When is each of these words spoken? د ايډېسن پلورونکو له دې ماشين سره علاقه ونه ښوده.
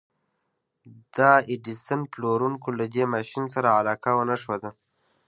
د 1.15 1.17
ايډېسن 1.49 1.99
پلورونکو 2.11 2.69
له 2.79 2.85
دې 2.93 3.03
ماشين 3.13 3.45
سره 3.55 3.69
علاقه 3.79 4.11
ونه 4.15 4.35
ښوده. 4.43 4.69